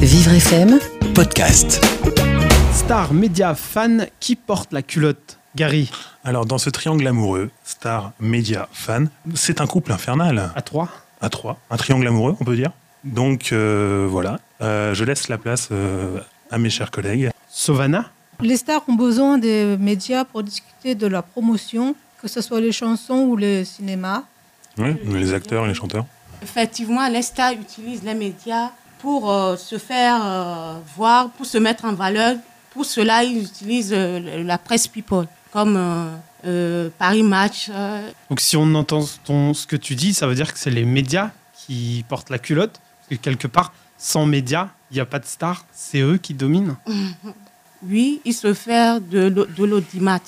Vivre 0.00 0.32
FM, 0.32 0.78
podcast. 1.14 1.84
Star, 2.72 3.12
média, 3.12 3.54
fan, 3.54 4.06
qui 4.18 4.36
porte 4.36 4.72
la 4.72 4.82
culotte 4.82 5.38
Gary, 5.56 5.90
Alors, 6.24 6.46
dans 6.46 6.58
ce 6.58 6.70
triangle 6.70 7.06
amoureux, 7.06 7.50
star, 7.64 8.12
média, 8.20 8.68
fan, 8.72 9.10
c'est 9.34 9.60
un 9.60 9.66
couple 9.66 9.92
infernal. 9.92 10.52
à 10.54 10.62
trois. 10.62 10.88
À 11.20 11.28
trois. 11.28 11.58
Un 11.70 11.76
triangle 11.76 12.06
amoureux, 12.06 12.36
on 12.40 12.44
peut 12.44 12.56
dire. 12.56 12.70
Donc, 13.04 13.50
euh, 13.52 14.06
voilà. 14.08 14.38
Euh, 14.60 14.94
je 14.94 15.04
laisse 15.04 15.28
la 15.28 15.38
place 15.38 15.68
euh, 15.72 16.18
à 16.50 16.58
mes 16.58 16.70
chers 16.70 16.90
collègues. 16.90 17.30
Sovana, 17.48 18.10
Les 18.40 18.56
stars 18.56 18.82
ont 18.88 18.94
besoin 18.94 19.38
des 19.38 19.76
médias 19.78 20.24
pour 20.24 20.42
discuter 20.42 20.94
de 20.94 21.06
leur 21.06 21.24
promotion, 21.24 21.94
que 22.22 22.28
ce 22.28 22.40
soit 22.40 22.60
les 22.60 22.72
chansons 22.72 23.22
ou 23.28 23.36
le 23.36 23.64
cinéma. 23.64 24.24
Oui, 24.78 24.96
les 25.08 25.34
acteurs 25.34 25.64
et 25.64 25.68
les 25.68 25.74
chanteurs. 25.74 26.06
Effectivement, 26.42 27.06
les 27.08 27.22
stars 27.22 27.52
utilisent 27.52 28.02
les 28.02 28.14
médias 28.14 28.70
pour 29.02 29.30
euh, 29.30 29.56
se 29.56 29.78
faire 29.78 30.20
euh, 30.24 30.74
voir, 30.96 31.30
pour 31.30 31.46
se 31.46 31.58
mettre 31.58 31.84
en 31.84 31.92
valeur. 31.94 32.36
Pour 32.72 32.84
cela, 32.84 33.24
ils 33.24 33.42
utilisent 33.42 33.92
euh, 33.94 34.42
la 34.44 34.58
presse 34.58 34.86
people, 34.86 35.26
comme 35.52 35.76
euh, 35.76 36.06
euh, 36.46 36.88
Paris 36.98 37.22
Match. 37.22 37.68
euh. 37.70 38.08
donc 38.28 38.40
si 38.40 38.56
on 38.56 38.74
entend 38.74 39.04
ton- 39.24 39.54
ce 39.54 39.66
que 39.66 39.76
tu 39.76 39.94
dis, 39.94 40.14
ça 40.14 40.26
veut 40.26 40.34
dire 40.34 40.52
que 40.52 40.58
c'est 40.58 40.70
les 40.70 40.84
médias 40.84 41.30
qui 41.54 42.04
portent 42.08 42.30
la 42.30 42.38
culotte. 42.38 42.80
Parce 43.08 43.08
que 43.18 43.24
quelque 43.24 43.48
part, 43.48 43.72
sans 43.98 44.24
médias, 44.26 44.68
il 44.90 44.94
n'y 44.94 45.00
a 45.00 45.06
pas 45.06 45.18
de 45.18 45.26
star, 45.26 45.64
c'est 45.74 46.00
eux 46.00 46.16
qui 46.18 46.32
dominent. 46.34 46.76
oui, 47.86 48.20
ils 48.24 48.34
se 48.34 48.52
font 48.54 49.00
de, 49.10 49.28
l'au- 49.28 49.46
de 49.46 49.64
l'audimat. 49.64 50.20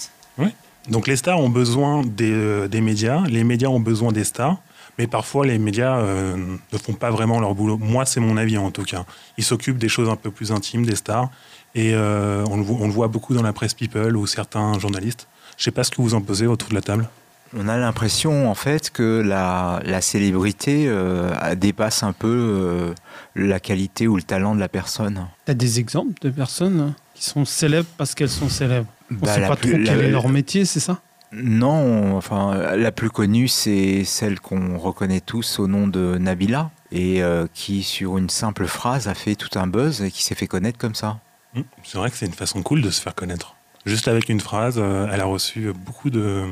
Donc, 0.88 1.06
les 1.06 1.14
stars 1.14 1.38
ont 1.38 1.48
besoin 1.48 2.02
des, 2.04 2.66
des 2.68 2.80
médias, 2.80 3.20
les 3.28 3.44
médias 3.44 3.68
ont 3.68 3.78
besoin 3.78 4.10
des 4.10 4.24
stars. 4.24 4.56
Mais 4.98 5.06
parfois, 5.06 5.46
les 5.46 5.58
médias 5.58 5.98
euh, 5.98 6.36
ne 6.72 6.78
font 6.78 6.92
pas 6.92 7.10
vraiment 7.10 7.40
leur 7.40 7.54
boulot. 7.54 7.78
Moi, 7.78 8.04
c'est 8.04 8.20
mon 8.20 8.36
avis 8.36 8.58
en 8.58 8.70
tout 8.70 8.82
cas. 8.84 9.04
Ils 9.38 9.44
s'occupent 9.44 9.78
des 9.78 9.88
choses 9.88 10.08
un 10.08 10.16
peu 10.16 10.30
plus 10.30 10.52
intimes 10.52 10.84
des 10.84 10.96
stars. 10.96 11.30
Et 11.74 11.92
euh, 11.94 12.44
on, 12.50 12.58
le, 12.58 12.62
vo- 12.62 12.76
on 12.80 12.86
le 12.86 12.92
voit 12.92 13.08
beaucoup 13.08 13.32
dans 13.34 13.42
la 13.42 13.54
presse 13.54 13.72
people 13.72 14.14
ou 14.16 14.26
certains 14.26 14.78
journalistes. 14.78 15.26
Je 15.56 15.64
sais 15.64 15.70
pas 15.70 15.84
ce 15.84 15.90
que 15.90 16.02
vous 16.02 16.12
en 16.14 16.20
posez 16.20 16.46
autour 16.46 16.68
de 16.68 16.74
la 16.74 16.82
table. 16.82 17.08
On 17.56 17.68
a 17.68 17.76
l'impression 17.76 18.50
en 18.50 18.54
fait 18.54 18.90
que 18.90 19.22
la, 19.24 19.80
la 19.84 20.00
célébrité 20.00 20.84
euh, 20.88 21.54
dépasse 21.54 22.02
un 22.02 22.12
peu 22.12 22.28
euh, 22.28 22.94
la 23.36 23.60
qualité 23.60 24.08
ou 24.08 24.16
le 24.16 24.22
talent 24.22 24.54
de 24.54 24.60
la 24.60 24.68
personne. 24.68 25.26
Tu 25.46 25.50
as 25.52 25.54
des 25.54 25.78
exemples 25.78 26.14
de 26.22 26.30
personnes 26.30 26.94
qui 27.14 27.24
sont 27.24 27.44
célèbres 27.44 27.88
parce 27.98 28.14
qu'elles 28.14 28.30
sont 28.30 28.48
célèbres? 28.48 28.86
On 29.10 29.14
Bah, 29.16 29.34
sait 29.34 29.40
pas 29.46 29.56
plus- 29.56 29.70
trop 29.70 29.78
la- 29.80 29.84
quel 29.86 30.00
est 30.06 30.10
leur 30.10 30.28
métier, 30.30 30.64
c'est 30.64 30.80
ça? 30.80 31.00
Non, 31.32 31.70
on- 31.72 32.16
enfin 32.16 32.76
la 32.76 32.92
plus 32.92 33.10
connue 33.10 33.48
c'est 33.48 34.04
celle 34.04 34.38
qu'on 34.40 34.76
reconnaît 34.78 35.20
tous 35.20 35.58
au 35.58 35.66
nom 35.66 35.86
de 35.86 36.18
Nabila 36.18 36.70
et 36.90 37.22
euh, 37.22 37.46
qui 37.54 37.82
sur 37.82 38.18
une 38.18 38.28
simple 38.28 38.66
phrase 38.66 39.08
a 39.08 39.14
fait 39.14 39.34
tout 39.34 39.58
un 39.58 39.66
buzz 39.66 40.02
et 40.02 40.10
qui 40.10 40.22
s'est 40.22 40.34
fait 40.34 40.46
connaître 40.46 40.78
comme 40.78 40.94
ça. 40.94 41.20
Hmm, 41.54 41.62
C'est 41.84 41.96
vrai 41.98 42.10
que 42.10 42.16
c'est 42.16 42.26
une 42.26 42.32
façon 42.34 42.62
cool 42.62 42.82
de 42.82 42.90
se 42.90 43.00
faire 43.00 43.14
connaître. 43.14 43.56
Juste 43.86 44.08
avec 44.08 44.28
une 44.28 44.40
phrase, 44.40 44.76
euh, 44.78 45.08
elle 45.10 45.20
a 45.20 45.24
reçu 45.24 45.72
beaucoup 45.72 46.10
de- 46.10 46.44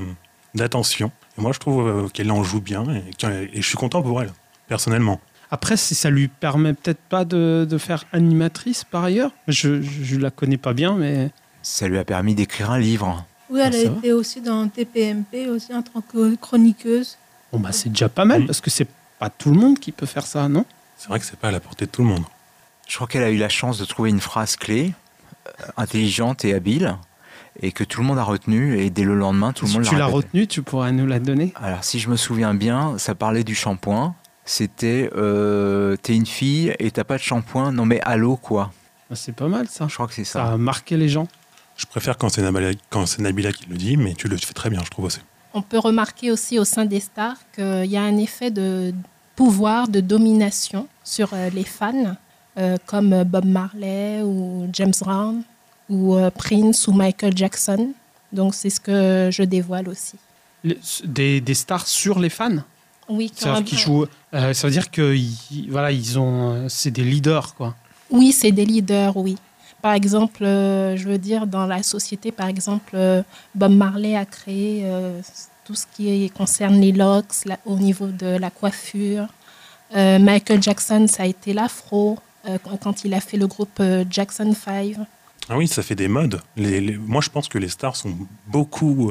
d'attention. 0.55 1.13
Et 1.39 1.43
moi, 1.43 1.53
je 1.53 1.59
trouve 1.59 1.87
euh, 1.87 2.09
qu'elle 2.09 2.31
en 2.33 2.43
joue 2.43 2.61
bien 2.61 2.85
et, 2.91 3.05
je 3.55 3.61
suis 3.67 3.77
content 3.77 4.03
pour 4.03 4.21
elle, 4.23 4.33
personnellement. 4.67 5.21
Après, 5.51 5.77
si 5.77 5.95
ça 5.95 6.11
lui 6.11 6.29
permet 6.29 6.73
peut-être 6.75 7.01
pas 7.09 7.25
de, 7.25 7.67
de 7.69 7.79
faire 7.79 8.05
animatrice 8.13 8.85
par 8.85 9.05
ailleurs, 9.05 9.33
je, 9.49 9.81
je, 9.83 10.03
je 10.05 10.17
la 10.19 10.31
connais 10.31 10.57
pas 10.59 10.73
bien, 10.73 10.95
mais 10.97 11.31
Ça 11.63 11.87
lui 11.89 11.99
a 11.99 12.05
permis 12.05 12.35
d'écrire 12.35 12.71
un 12.71 12.79
livre. 12.79 13.25
Oui, 13.51 13.61
elle 13.61 13.75
Ah, 13.75 13.79
a 13.79 13.91
va. 13.91 13.99
été 13.99 14.13
aussi 14.13 14.41
dans 14.41 14.69
TPMP, 14.69 15.49
aussi 15.49 15.75
en 15.75 15.83
tant 15.83 16.01
que 16.01 16.37
chroniqueuse. 16.37 17.17
bon, 17.53 17.59
bah, 17.61 17.73
c'est 17.73 17.89
déjà 17.89 18.09
pas 18.09 18.25
mal 18.25 18.47
parce 18.47 18.61
que 18.61 18.71
c'est 18.71 18.87
pas 19.19 19.31
tout 19.31 19.51
le 19.51 19.59
monde 19.59 19.79
qui 19.79 19.93
peut 19.93 20.07
faire 20.07 20.27
ça, 20.27 20.49
non? 20.49 20.65
C'est 20.97 21.09
vrai 21.09 21.19
que 21.19 21.25
c'est 21.27 21.39
pas 21.39 21.49
à 21.49 21.51
la 21.53 21.61
portée 21.61 21.87
de 21.87 21.91
tout 21.91 22.03
le 22.03 22.09
monde. 22.09 22.25
Je 22.89 22.95
crois 22.97 23.07
qu'elle 23.07 23.23
a 23.23 23.31
eu 23.31 23.37
la 23.39 23.49
chance 23.49 23.79
de 23.79 23.85
trouver 23.85 24.11
une 24.11 24.21
phrase 24.21 24.57
clé, 24.57 24.93
euh, 25.47 25.51
intelligente 25.77 26.45
et 26.45 26.55
habile, 26.55 26.97
et 27.63 27.73
que 27.73 27.85
tout 27.85 28.01
le 28.01 28.07
monde 28.07 28.19
a 28.19 28.23
retenue, 28.23 28.79
et 28.81 28.91
dès 28.91 29.05
le 29.05 29.15
lendemain, 29.15 29.53
tout 29.53 29.65
le 29.65 29.71
Si 29.71 29.77
monde 29.79 29.87
tu 29.87 29.97
l'as 29.97 30.07
retenue, 30.07 30.47
tu 30.47 30.63
pourrais 30.63 30.93
nous 30.93 31.07
la 31.07 31.19
donner. 31.19 31.53
Alors, 31.57 31.83
si 31.85 31.99
je 31.99 32.09
me 32.09 32.17
souviens 32.17 32.55
bien, 32.55 32.99
ça 32.99 33.15
parlait 33.15 33.45
du 33.45 33.55
shampoing. 33.55 34.15
C'était 34.45 35.11
euh, 35.17 35.97
T'es 36.03 36.15
une 36.17 36.27
fille 36.27 36.75
et 36.79 36.91
t'as 36.91 37.05
pas 37.05 37.17
de 37.17 37.23
shampoing 37.23 37.73
Non, 37.73 37.85
mais 37.87 38.01
allô, 38.03 38.37
quoi? 38.37 38.73
Bah, 39.09 39.17
c'est 39.17 39.35
pas 39.35 39.49
mal 39.49 39.69
ça. 39.69 39.87
Je 39.89 39.95
crois 39.95 40.07
que 40.09 40.15
c'est 40.15 40.25
Ça 40.25 40.45
ça. 40.45 40.53
a 40.53 40.57
marqué 40.57 40.97
les 40.97 41.09
gens. 41.09 41.29
Je 41.81 41.87
préfère 41.87 42.19
quand 42.19 42.29
c'est 42.29 42.43
Nabila, 42.43 42.73
quand 42.91 43.07
c'est 43.07 43.21
Nabila 43.23 43.53
qui 43.53 43.65
le 43.67 43.77
dit, 43.77 43.97
mais 43.97 44.13
tu 44.15 44.29
le 44.29 44.37
fais 44.37 44.53
très 44.53 44.69
bien, 44.69 44.81
je 44.85 44.91
trouve 44.91 45.07
aussi. 45.07 45.21
On 45.55 45.63
peut 45.63 45.79
remarquer 45.79 46.31
aussi 46.31 46.59
au 46.59 46.65
sein 46.65 46.85
des 46.85 47.01
stars 47.01 47.37
qu'il 47.55 47.87
y 47.91 47.97
a 47.97 48.03
un 48.03 48.19
effet 48.19 48.51
de 48.51 48.93
pouvoir, 49.35 49.89
de 49.89 50.01
domination 50.01 50.87
sur 51.05 51.31
euh, 51.33 51.49
les 51.51 51.65
fans, 51.65 52.17
euh, 52.59 52.77
comme 52.85 53.25
Bob 53.25 53.47
Marley 53.47 54.21
ou 54.23 54.69
James 54.75 54.93
Brown 55.01 55.43
ou 55.89 56.15
euh, 56.17 56.31
Prince 56.31 56.87
ou 56.87 56.93
Michael 56.93 57.35
Jackson. 57.37 57.93
Donc 58.31 58.55
c'est 58.55 58.69
ce 58.71 58.79
que 58.79 59.31
je 59.33 59.43
dévoile 59.43 59.89
aussi. 59.89 60.17
Des, 61.05 61.41
des 61.41 61.55
stars 61.55 61.87
sur 61.87 62.19
les 62.19 62.29
fans? 62.29 62.59
Oui, 63.09 63.31
qui 63.35 63.49
un- 63.49 63.63
qu'ils 63.63 63.79
jouent. 63.79 64.05
euh, 64.35 64.53
ça 64.53 64.67
veut 64.67 64.73
dire 64.73 64.91
que 64.91 65.15
ils- 65.17 65.67
voilà, 65.71 65.91
ils 65.91 66.19
ont. 66.19 66.53
euh, 66.53 66.67
C'est 66.69 66.91
des 66.91 67.03
leaders, 67.05 67.55
quoi. 67.55 67.75
Oui, 68.11 68.31
c'est 68.33 68.53
des 68.53 68.67
leaders, 68.67 69.17
oui. 69.17 69.37
Par 69.83 69.95
exemple, 69.95 70.45
euh, 70.45 70.97
je 70.97 71.09
veux 71.09 71.19
dire, 71.19 71.47
dans 71.47 71.67
la 71.67 71.83
société, 71.83 72.33
par 72.33 72.49
exemple, 72.49 72.93
euh, 72.95 73.23
Bob 73.55 73.73
Marley 73.73 74.15
a 74.17 74.25
créé 74.27 74.83
euh, 74.85 75.21
tout 75.65 75.75
ce 75.75 75.85
qui 75.95 76.29
concerne 76.31 76.81
les 76.81 76.93
locks 76.93 77.47
au 77.65 77.77
niveau 77.77 78.09
de 78.09 78.27
la 78.27 78.51
coiffure. 78.51 79.27
Michael 79.93 80.63
Jackson, 80.63 81.07
ça 81.09 81.25
a 81.25 81.27
été 81.27 81.53
l'afro 81.53 82.17
quand- 82.81 83.05
il 83.05 83.13
a 83.13 83.21
fait 83.21 83.37
le 83.37 83.49
groupe 83.49 83.83
Jackson 84.09 84.55
5. 84.55 84.95
Ah 85.49 85.57
oui, 85.57 85.67
ça 85.67 85.83
fait 85.83 85.97
des 85.97 86.07
modes. 86.07 86.41
Moi, 86.57 87.21
je 87.21 87.29
pense 87.29 87.49
que 87.49 87.59
les 87.59 87.69
stars 87.69 87.97
sont 87.97 88.13
beaucoup 88.47 89.11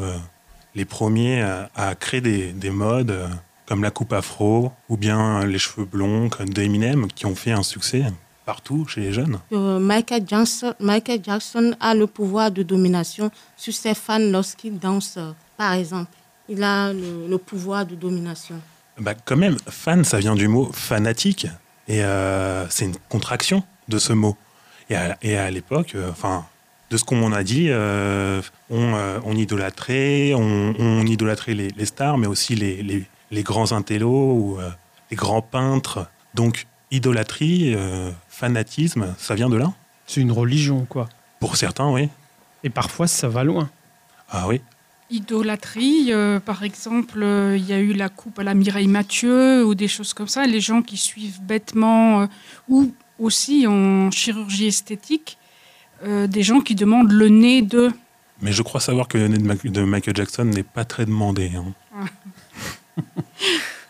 les 0.75 0.85
premiers 0.85 1.41
à, 1.75 1.95
créer 1.95 2.21
des, 2.21 2.53
des 2.53 2.69
modes 2.69 3.29
comme 3.65 3.83
la 3.83 3.91
coupe 3.91 4.13
afro 4.13 4.71
ou 4.87 4.95
bien 4.95 5.45
les 5.45 5.59
cheveux 5.59 5.85
blonds 5.85 6.29
comme 6.29 6.49
d'Eminem 6.49 7.07
qui 7.13 7.25
ont 7.25 7.35
fait 7.35 7.51
un 7.51 7.63
succès 7.63 8.05
partout 8.49 8.81
chez 8.91 9.01
les 9.05 9.13
jeunes. 9.19 9.37
Euh, 9.53 9.79
Michael, 9.91 10.23
Jackson, 10.31 10.73
Michael 10.91 11.19
Jackson 11.27 11.65
a 11.79 11.91
le 12.01 12.07
pouvoir 12.17 12.47
de 12.57 12.63
domination 12.73 13.29
sur 13.63 13.73
ses 13.83 13.93
fans 14.05 14.27
lorsqu'il 14.35 14.73
danse, 14.87 15.17
par 15.61 15.73
exemple. 15.81 16.11
Il 16.53 16.63
a 16.63 16.91
le, 17.01 17.11
le 17.33 17.37
pouvoir 17.49 17.85
de 17.91 17.95
domination. 18.05 18.55
Bah, 19.05 19.13
quand 19.27 19.37
même, 19.45 19.57
fan, 19.83 20.03
ça 20.03 20.17
vient 20.23 20.35
du 20.43 20.47
mot 20.55 20.65
fanatique. 20.73 21.45
Et 21.87 22.03
euh, 22.03 22.67
c'est 22.69 22.85
une 22.85 22.97
contraction 23.15 23.59
de 23.87 23.97
ce 23.99 24.13
mot. 24.13 24.35
Et 24.89 24.95
à, 24.95 25.17
et 25.21 25.37
à 25.37 25.49
l'époque, 25.51 25.91
euh, 25.93 26.09
enfin, 26.15 26.45
de 26.91 26.97
ce 26.97 27.03
qu'on 27.03 27.17
m'en 27.23 27.31
a 27.31 27.43
dit, 27.43 27.67
euh, 27.69 28.41
on, 28.71 28.85
on 29.29 29.35
idolâtrait, 29.45 30.33
on, 30.35 30.73
on 30.79 31.05
idolâtrait 31.05 31.53
les, 31.53 31.69
les 31.79 31.85
stars, 31.93 32.17
mais 32.17 32.27
aussi 32.27 32.55
les, 32.55 32.81
les- 32.89 33.05
les 33.31 33.43
grands 33.43 33.71
intellos 33.79 34.31
ou 34.41 34.57
les 35.11 35.15
grands 35.23 35.43
peintres. 35.57 35.99
Donc, 36.33 36.65
idolâtrie, 36.91 37.73
euh, 37.75 38.11
fanatisme, 38.29 39.13
ça 39.17 39.35
vient 39.35 39.49
de 39.49 39.57
là 39.57 39.71
C'est 40.07 40.21
une 40.21 40.31
religion, 40.31 40.85
quoi. 40.89 41.07
Pour 41.39 41.55
certains, 41.55 41.89
oui. 41.91 42.09
Et 42.63 42.69
parfois, 42.69 43.07
ça 43.07 43.27
va 43.29 43.43
loin. 43.43 43.69
Ah 44.29 44.47
oui. 44.47 44.61
Idolâtrie, 45.11 46.13
euh, 46.13 46.39
par 46.39 46.63
exemple, 46.63 47.23
euh, 47.23 47.57
il 47.57 47.65
y 47.65 47.73
a 47.73 47.79
eu 47.79 47.93
la 47.93 48.09
coupe 48.09 48.37
à 48.39 48.43
la 48.43 48.53
Mireille 48.53 48.87
Mathieu 48.87 49.65
ou 49.65 49.73
des 49.73 49.87
choses 49.87 50.13
comme 50.13 50.27
ça. 50.27 50.45
Les 50.45 50.61
gens 50.61 50.81
qui 50.83 50.97
suivent 50.97 51.41
bêtement, 51.41 52.21
euh, 52.21 52.27
ou 52.67 52.91
aussi 53.17 53.65
en 53.67 54.11
chirurgie 54.11 54.67
esthétique, 54.67 55.37
euh, 56.03 56.27
des 56.27 56.43
gens 56.43 56.59
qui 56.61 56.75
demandent 56.75 57.11
le 57.11 57.27
nez 57.29 57.61
de. 57.63 57.91
Mais 58.41 58.51
je 58.51 58.61
crois 58.61 58.79
savoir 58.79 59.07
que 59.07 59.17
le 59.17 59.27
nez 59.29 59.37
de 59.39 59.43
Mac- 59.43 59.65
de 59.65 59.81
Michael 59.83 60.15
Jackson 60.15 60.45
n'est 60.45 60.63
pas 60.63 60.85
très 60.85 61.05
demandé. 61.05 61.51
hein. 61.55 62.05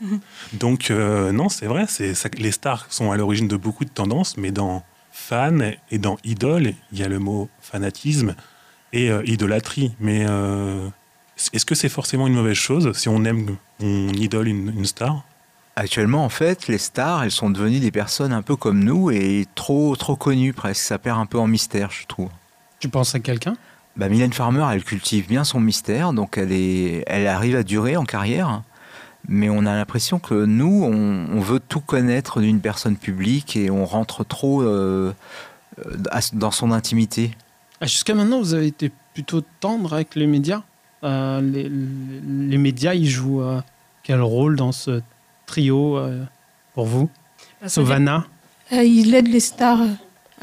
Donc, 0.53 0.91
euh, 0.91 1.31
non, 1.31 1.49
c'est 1.49 1.65
vrai, 1.65 1.85
c'est 1.87 2.13
ça- 2.13 2.29
les 2.37 2.51
stars 2.51 2.85
sont 2.89 3.11
à 3.11 3.17
l'origine 3.17 3.47
de 3.47 3.55
beaucoup 3.57 3.85
de 3.85 3.89
tendances, 3.89 4.37
mais 4.37 4.51
dans 4.51 4.83
fan 5.11 5.73
et 5.91 5.97
dans 5.97 6.17
idole, 6.23 6.73
il 6.91 6.99
y 6.99 7.03
a 7.03 7.07
le 7.07 7.19
mot 7.19 7.49
fanatisme 7.61 8.35
et 8.93 9.09
euh, 9.11 9.21
idolâtrie. 9.25 9.93
Mais 9.99 10.25
euh, 10.27 10.87
est-ce 11.53 11.65
que 11.65 11.75
c'est 11.75 11.89
forcément 11.89 12.27
une 12.27 12.33
mauvaise 12.35 12.55
chose 12.55 12.91
si 12.97 13.09
on 13.09 13.23
aime, 13.25 13.55
on 13.81 14.09
idole 14.09 14.47
une, 14.47 14.69
une 14.77 14.85
star? 14.85 15.23
Actuellement, 15.75 16.25
en 16.25 16.29
fait, 16.29 16.67
les 16.67 16.77
stars, 16.77 17.23
elles 17.23 17.31
sont 17.31 17.49
devenues 17.49 17.79
des 17.79 17.91
personnes 17.91 18.33
un 18.33 18.41
peu 18.41 18.55
comme 18.55 18.83
nous 18.83 19.11
et 19.11 19.45
trop, 19.55 19.95
trop 19.95 20.15
connues 20.15 20.51
presque. 20.53 20.81
Ça 20.81 20.97
perd 20.97 21.19
un 21.19 21.25
peu 21.25 21.39
en 21.39 21.47
mystère, 21.47 21.89
je 21.91 22.05
trouve. 22.05 22.29
Tu 22.79 22.89
penses 22.89 23.15
à 23.15 23.19
quelqu'un? 23.19 23.55
Bah, 23.95 24.09
Mylène 24.09 24.33
Farmer, 24.33 24.65
elle 24.71 24.83
cultive 24.83 25.27
bien 25.27 25.43
son 25.43 25.59
mystère, 25.59 26.13
donc 26.13 26.37
elle, 26.37 26.51
est, 26.51 27.03
elle 27.07 27.27
arrive 27.27 27.55
à 27.55 27.63
durer 27.63 27.97
en 27.97 28.05
carrière. 28.05 28.61
Mais 29.27 29.49
on 29.49 29.65
a 29.65 29.75
l'impression 29.75 30.17
que 30.19 30.45
nous, 30.45 30.83
on, 30.83 31.27
on 31.37 31.39
veut 31.39 31.59
tout 31.59 31.81
connaître 31.81 32.39
d'une 32.41 32.61
personne 32.61 32.95
publique 32.95 33.55
et 33.55 33.69
on 33.69 33.85
rentre 33.85 34.23
trop 34.23 34.61
euh, 34.61 35.13
euh, 35.85 35.95
dans 36.33 36.51
son 36.51 36.71
intimité. 36.71 37.31
Ah, 37.81 37.85
Jusqu'à 37.85 38.15
maintenant, 38.15 38.39
vous 38.39 38.53
avez 38.53 38.67
été 38.67 38.91
plutôt 39.13 39.41
tendre 39.59 39.93
avec 39.93 40.15
les 40.15 40.25
médias. 40.27 40.61
Euh, 41.03 41.41
les, 41.41 41.69
les 41.69 42.57
médias, 42.57 42.93
ils 42.93 43.09
jouent 43.09 43.41
euh, 43.41 43.61
quel 44.03 44.21
rôle 44.21 44.55
dans 44.55 44.71
ce 44.71 45.01
trio 45.45 45.97
euh, 45.97 46.23
pour 46.73 46.85
vous? 46.85 47.09
Bah, 47.61 47.67
ça 47.67 47.69
Sovana? 47.69 48.25
Euh, 48.71 48.83
il 48.83 49.13
aide 49.15 49.27
les 49.27 49.39
stars 49.39 49.81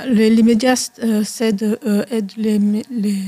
Les, 0.07 0.31
les 0.31 0.43
médias 0.43 0.91
euh, 1.03 1.25
euh, 1.43 2.05
aident 2.11 2.33
les, 2.37 2.59
les, 2.91 3.19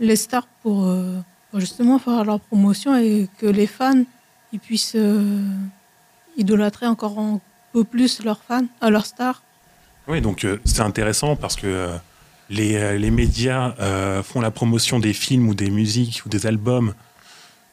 les 0.00 0.16
stars 0.16 0.46
pour, 0.62 0.86
euh, 0.86 1.18
pour 1.50 1.60
justement 1.60 1.98
faire 1.98 2.24
leur 2.24 2.40
promotion 2.40 2.96
et 2.96 3.28
que 3.38 3.46
les 3.46 3.66
fans 3.66 4.04
ils 4.52 4.60
puissent 4.60 4.96
euh, 4.96 5.42
idolâtrer 6.36 6.86
encore 6.86 7.18
un 7.18 7.40
peu 7.72 7.84
plus 7.84 8.22
leurs 8.22 8.42
fans, 8.42 8.66
à 8.80 8.90
leurs 8.90 9.06
stars. 9.06 9.42
Oui, 10.06 10.20
donc 10.20 10.44
euh, 10.44 10.58
c'est 10.64 10.80
intéressant 10.80 11.36
parce 11.36 11.56
que 11.56 11.66
euh, 11.66 11.96
les, 12.48 12.76
euh, 12.76 12.96
les 12.96 13.10
médias 13.10 13.74
euh, 13.78 14.22
font 14.22 14.40
la 14.40 14.50
promotion 14.50 14.98
des 14.98 15.12
films 15.12 15.48
ou 15.48 15.54
des 15.54 15.70
musiques 15.70 16.22
ou 16.24 16.28
des 16.28 16.46
albums 16.46 16.94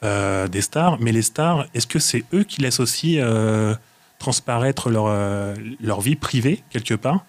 euh, 0.04 0.48
des 0.48 0.62
stars, 0.62 0.98
mais 1.00 1.12
les 1.12 1.22
stars, 1.22 1.66
est-ce 1.74 1.88
que 1.88 2.00
c'est 2.00 2.26
eux 2.34 2.44
qui 2.44 2.62
laissent 2.62 2.82
aussi 2.82 3.20
euh, 3.20 3.74
transparaître 4.20 4.90
leur, 4.90 5.06
euh, 5.08 5.56
leur 5.80 6.02
vie 6.02 6.16
privée 6.16 6.64
quelque 6.70 6.94
part 6.94 7.26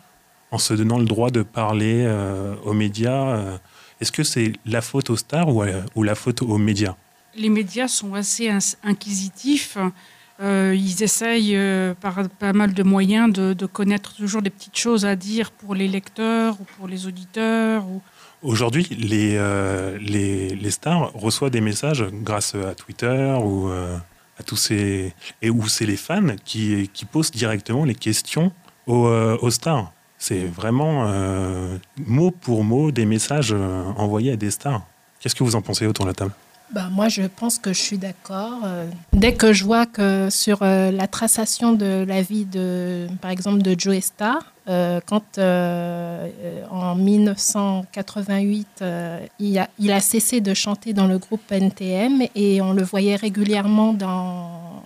en 0.50 0.58
se 0.58 0.74
donnant 0.74 0.98
le 0.98 1.04
droit 1.04 1.30
de 1.30 1.42
parler 1.42 2.04
euh, 2.04 2.54
aux 2.64 2.72
médias 2.72 3.36
euh, 3.36 3.56
Est-ce 4.00 4.12
que 4.12 4.24
c'est 4.24 4.52
la 4.64 4.80
faute 4.80 5.10
aux 5.10 5.16
stars 5.16 5.48
euh, 5.62 5.82
ou 5.94 6.02
la 6.02 6.14
faute 6.14 6.42
aux 6.42 6.58
médias? 6.58 6.96
Les 7.36 7.50
médias 7.50 7.88
sont 7.88 8.14
assez 8.14 8.50
inquisitifs. 8.82 9.76
Euh, 10.40 10.74
ils 10.76 11.02
essayent 11.02 11.56
euh, 11.56 11.94
par 11.94 12.28
pas 12.28 12.52
mal 12.52 12.74
de 12.74 12.82
moyens 12.82 13.32
de, 13.32 13.54
de 13.54 13.66
connaître 13.66 14.14
toujours 14.14 14.42
des 14.42 14.50
petites 14.50 14.76
choses 14.76 15.06
à 15.06 15.16
dire 15.16 15.50
pour 15.50 15.74
les 15.74 15.88
lecteurs 15.88 16.56
ou 16.60 16.64
pour 16.76 16.88
les 16.88 17.06
auditeurs. 17.06 17.86
Ou... 17.86 18.02
Aujourd'hui, 18.42 18.86
les, 18.90 19.36
euh, 19.36 19.96
les, 19.98 20.54
les 20.54 20.70
stars 20.70 21.10
reçoivent 21.14 21.50
des 21.50 21.62
messages 21.62 22.04
grâce 22.22 22.54
à 22.54 22.74
Twitter 22.74 23.34
ou 23.42 23.68
euh, 23.68 23.96
à 24.38 24.42
tous 24.42 24.56
ces 24.56 25.14
et 25.40 25.48
où 25.48 25.68
c'est 25.68 25.86
les 25.86 25.96
fans 25.96 26.36
qui, 26.44 26.90
qui 26.92 27.04
posent 27.06 27.30
directement 27.30 27.84
les 27.84 27.94
questions 27.94 28.52
aux, 28.86 29.06
euh, 29.06 29.38
aux 29.40 29.50
stars. 29.50 29.92
C'est 30.18 30.44
vraiment 30.44 31.06
euh, 31.06 31.78
mot 32.06 32.30
pour 32.30 32.62
mot 32.64 32.90
des 32.90 33.06
messages 33.06 33.54
envoyés 33.96 34.32
à 34.32 34.36
des 34.36 34.50
stars. 34.50 34.82
Qu'est-ce 35.20 35.34
que 35.34 35.44
vous 35.44 35.56
en 35.56 35.62
pensez 35.62 35.86
autour 35.86 36.04
de 36.04 36.10
la 36.10 36.14
table? 36.14 36.32
Bah, 36.72 36.88
moi, 36.90 37.08
je 37.08 37.22
pense 37.22 37.58
que 37.58 37.72
je 37.72 37.80
suis 37.80 37.96
d'accord. 37.96 38.58
Euh, 38.64 38.88
Dès 39.12 39.34
que 39.34 39.52
je 39.52 39.64
vois 39.64 39.86
que 39.86 40.28
sur 40.30 40.58
euh, 40.62 40.90
la 40.90 41.06
traçation 41.06 41.72
de 41.72 42.04
la 42.06 42.22
vie, 42.22 42.44
de, 42.44 43.06
par 43.20 43.30
exemple, 43.30 43.62
de 43.62 43.78
Joe 43.78 44.00
Star, 44.00 44.52
euh, 44.68 45.00
quand 45.06 45.38
en 45.38 46.94
1988, 46.96 48.66
euh, 48.82 49.20
il, 49.38 49.58
a, 49.58 50.00
cessé 50.00 50.40
de 50.40 50.54
chanter 50.54 50.92
dans 50.92 51.06
le 51.06 51.18
groupe 51.18 51.52
NTM 51.52 52.22
et 52.34 52.60
on 52.60 52.72
le 52.72 52.82
voyait 52.82 53.14
régulièrement 53.14 53.96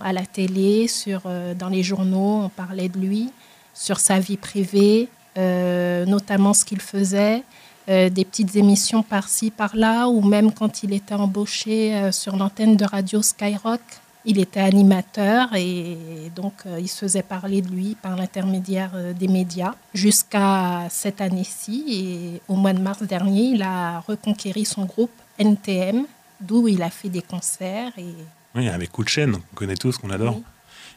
à 0.03 0.13
la 0.13 0.27
télé, 0.27 0.87
sur, 0.87 1.23
dans 1.59 1.71
les 1.71 1.83
journaux, 1.83 2.43
on 2.45 2.51
parlait 2.51 2.91
de 2.91 2.99
lui, 2.99 3.33
sur 3.73 4.01
sa 4.01 4.19
vie 4.19 4.37
privée, 4.37 5.09
notamment 5.37 6.53
ce 6.53 6.67
qu'il 6.67 6.81
faisait 6.81 7.43
euh, 7.91 8.09
des 8.09 8.25
petites 8.25 8.55
émissions 8.55 9.03
par-ci, 9.03 9.51
par-là, 9.51 10.07
ou 10.07 10.21
même 10.23 10.53
quand 10.53 10.85
il 10.85 10.93
était 10.93 11.15
embauché 11.15 11.93
euh, 11.93 12.13
sur 12.13 12.37
l'antenne 12.37 12.77
de 12.77 12.85
radio 12.85 13.21
Skyrock, 13.21 13.81
il 14.25 14.39
était 14.39 14.61
animateur 14.61 15.49
et 15.57 15.97
donc 16.37 16.53
euh, 16.67 16.79
il 16.79 16.87
se 16.87 17.01
faisait 17.01 17.23
parler 17.23 17.63
de 17.63 17.69
lui 17.69 17.97
par 18.01 18.15
l'intermédiaire 18.15 18.93
des 19.19 19.27
médias 19.27 19.75
jusqu'à 19.93 20.87
cette 20.89 21.21
année-ci. 21.21 21.85
Et 21.89 22.41
au 22.47 22.55
mois 22.55 22.75
de 22.75 22.81
mars 22.81 23.03
dernier, 23.03 23.55
il 23.55 23.63
a 23.63 23.99
reconquéri 24.01 24.65
son 24.65 24.85
groupe 24.85 25.11
NTM, 25.39 26.05
d'où 26.41 26.69
il 26.69 26.83
a 26.83 26.91
fait 26.91 27.09
des 27.09 27.23
concerts. 27.23 27.93
Et... 27.99 28.15
Oui, 28.55 28.69
avec 28.69 28.93
Coup 28.93 29.03
de 29.03 29.09
chaîne, 29.09 29.33
qu'on 29.33 29.57
connaît 29.57 29.77
tous, 29.77 29.99
qu'on 29.99 30.11
adore. 30.11 30.37
Oui. 30.37 30.45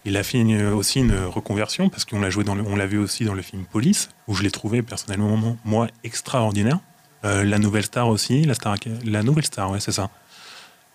Il 0.05 0.17
a 0.17 0.23
fait 0.23 0.39
une- 0.39 0.67
aussi 0.67 1.00
une 1.00 1.15
reconversion 1.15 1.89
parce 1.89 2.03
qu'on 2.05 2.19
l'a 2.19 2.29
joué 2.29 2.44
dans 2.44 2.55
le- 2.55 2.63
on 2.67 2.75
l'a 2.75 2.88
vu 2.88 2.97
aussi 2.97 3.23
dans 3.25 3.33
le 3.33 3.41
film 3.41 3.63
Police, 3.63 4.09
où 4.27 4.35
je 4.35 4.44
l'ai 4.44 4.51
trouvé 4.51 4.81
personnellement 4.81 5.57
moi 5.63 5.88
extraordinaire. 6.03 6.79
Euh, 7.25 7.44
la 7.45 7.57
nouvelle 7.57 7.85
star 7.85 8.09
aussi, 8.09 8.44
la 8.44 8.53
star, 8.53 8.75
la 9.05 9.23
nouvelle 9.23 9.45
star, 9.45 9.71
ouais, 9.71 9.79
c'est 9.79 9.94
ça. 9.94 10.09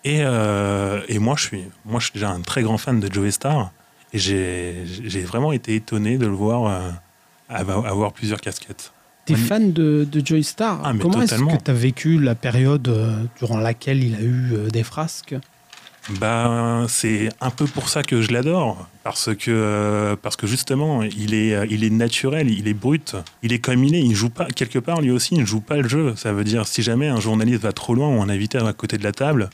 Et, 0.05 0.19
euh, 0.21 1.01
et 1.07 1.17
moi, 1.19 1.35
je 1.37 1.43
suis, 1.43 1.63
moi, 1.85 1.99
je 1.99 2.05
suis 2.05 2.13
déjà 2.13 2.29
un 2.29 2.41
très 2.41 2.61
grand 2.61 2.77
fan 2.77 2.99
de 2.99 3.11
Joey 3.11 3.31
Star, 3.31 3.71
et 4.13 4.19
j'ai, 4.19 4.85
vraiment 5.23 5.51
été 5.51 5.75
étonné 5.75 6.17
de 6.17 6.25
le 6.27 6.31
voir 6.33 6.67
euh, 6.67 6.91
avoir 7.49 8.13
plusieurs 8.13 8.39
casquettes. 8.41 8.93
T'es 9.25 9.35
fan 9.35 9.73
de, 9.73 10.07
de 10.09 10.25
Joey 10.25 10.43
Star 10.43 10.81
Ah, 10.83 10.93
mais 10.93 11.01
Comment 11.01 11.21
est-ce 11.21 11.35
que 11.35 11.63
tu 11.63 11.71
as 11.71 11.73
vécu 11.73 12.19
la 12.19 12.33
période 12.35 13.29
durant 13.39 13.57
laquelle 13.57 14.03
il 14.03 14.15
a 14.15 14.21
eu 14.21 14.71
des 14.71 14.83
frasques? 14.83 15.35
Ben, 16.19 16.85
c'est 16.87 17.29
un 17.39 17.51
peu 17.51 17.65
pour 17.65 17.89
ça 17.89 18.01
que 18.03 18.21
je 18.21 18.31
l'adore, 18.31 18.87
parce 19.03 19.35
que 19.35 19.51
euh, 19.51 20.15
parce 20.15 20.35
que 20.35 20.47
justement, 20.47 21.03
il 21.03 21.33
est 21.33 21.53
euh, 21.53 21.67
il 21.69 21.83
est 21.83 21.89
naturel, 21.89 22.49
il 22.49 22.67
est 22.67 22.73
brut, 22.73 23.15
il 23.43 23.53
est 23.53 23.59
comme 23.59 23.83
il 23.83 23.93
est, 23.93 24.01
il 24.01 24.15
joue 24.15 24.29
pas 24.29 24.45
quelque 24.45 24.79
part 24.79 25.01
lui 25.01 25.11
aussi, 25.11 25.35
il 25.35 25.41
ne 25.41 25.45
joue 25.45 25.61
pas 25.61 25.77
le 25.77 25.87
jeu. 25.87 26.15
Ça 26.15 26.33
veut 26.33 26.43
dire 26.43 26.67
si 26.67 26.81
jamais 26.81 27.07
un 27.07 27.19
journaliste 27.19 27.61
va 27.61 27.73
trop 27.73 27.93
loin 27.93 28.07
ou 28.09 28.21
un 28.21 28.29
invité 28.29 28.57
à 28.57 28.73
côté 28.73 28.97
de 28.97 29.03
la 29.03 29.11
table, 29.11 29.49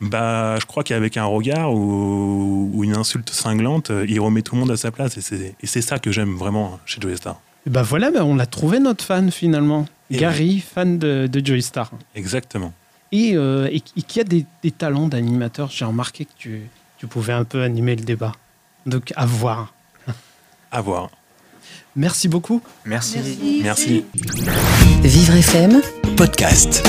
bah 0.00 0.58
je 0.58 0.64
crois 0.64 0.84
qu'avec 0.84 1.16
un 1.16 1.24
regard 1.24 1.74
ou, 1.74 2.70
ou 2.72 2.84
une 2.84 2.96
insulte 2.96 3.30
cinglante, 3.30 3.90
il 4.08 4.20
remet 4.20 4.42
tout 4.42 4.54
le 4.54 4.60
monde 4.60 4.70
à 4.70 4.76
sa 4.76 4.90
place 4.90 5.18
et 5.18 5.20
c'est 5.20 5.54
et 5.60 5.66
c'est 5.66 5.82
ça 5.82 5.98
que 5.98 6.12
j'aime 6.12 6.34
vraiment 6.34 6.78
chez 6.86 7.00
Joey 7.00 7.16
Star. 7.16 7.40
Ben 7.66 7.82
voilà, 7.82 8.10
ben 8.10 8.22
on 8.22 8.36
l'a 8.36 8.46
trouvé 8.46 8.78
notre 8.78 9.04
fan 9.04 9.30
finalement. 9.30 9.86
Et 10.10 10.18
Gary, 10.18 10.60
fan 10.60 10.98
de, 10.98 11.26
de 11.26 11.46
Joey 11.46 11.62
Star. 11.62 11.90
Exactement. 12.14 12.72
Et, 13.16 13.36
euh, 13.36 13.68
et, 13.70 13.76
et 13.96 14.02
qui 14.02 14.18
a 14.18 14.24
des, 14.24 14.44
des 14.64 14.72
talents 14.72 15.06
d'animateur. 15.06 15.70
J'ai 15.70 15.84
remarqué 15.84 16.24
que 16.24 16.32
tu, 16.36 16.62
tu 16.98 17.06
pouvais 17.06 17.32
un 17.32 17.44
peu 17.44 17.62
animer 17.62 17.94
le 17.94 18.02
débat. 18.02 18.32
Donc 18.86 19.12
à 19.14 19.24
voir. 19.24 19.72
À 20.72 20.80
voir. 20.80 21.10
Merci 21.94 22.26
beaucoup. 22.26 22.60
Merci. 22.84 23.60
Merci. 23.62 24.04
Vivre 25.04 25.34
FM 25.34 25.80
podcast. 26.16 26.82